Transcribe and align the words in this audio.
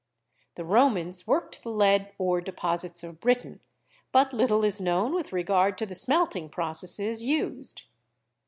The 0.55 0.65
Romans 0.65 1.27
worked 1.27 1.61
the 1.61 1.69
lead 1.69 2.11
ore 2.17 2.41
deposits 2.41 3.03
of 3.03 3.19
Britain, 3.19 3.59
but 4.11 4.33
little 4.33 4.65
is 4.65 4.81
known 4.81 5.13
with 5.13 5.31
regard 5.31 5.77
to 5.77 5.85
the 5.85 5.93
smelting 5.93 6.49
processes 6.49 7.23
used. 7.23 7.83